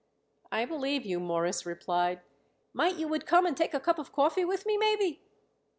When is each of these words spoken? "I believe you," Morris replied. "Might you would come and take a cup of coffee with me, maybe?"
"I 0.51 0.65
believe 0.65 1.05
you," 1.05 1.19
Morris 1.19 1.63
replied. 1.63 2.21
"Might 2.73 2.95
you 2.95 3.07
would 3.07 3.27
come 3.27 3.45
and 3.45 3.55
take 3.55 3.75
a 3.75 3.79
cup 3.79 3.99
of 3.99 4.11
coffee 4.11 4.43
with 4.43 4.65
me, 4.65 4.75
maybe?" 4.75 5.21